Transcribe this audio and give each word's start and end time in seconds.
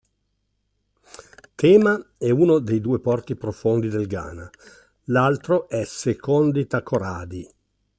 Tema 1.53 2.09
è 2.17 2.31
uno 2.31 2.57
dei 2.57 2.81
due 2.81 2.97
porti 2.99 3.35
profondi 3.35 3.87
del 3.87 4.07
Ghana, 4.07 4.49
l'altro 5.03 5.69
è 5.69 5.83
Sekondi-Takoradi. 5.83 7.47